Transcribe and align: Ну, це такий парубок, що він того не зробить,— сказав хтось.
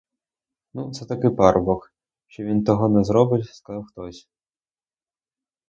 Ну, 0.73 0.91
це 0.91 1.05
такий 1.05 1.29
парубок, 1.35 1.93
що 2.27 2.43
він 2.43 2.63
того 2.63 2.89
не 2.89 3.03
зробить,— 3.03 3.49
сказав 3.55 3.85
хтось. 3.85 4.27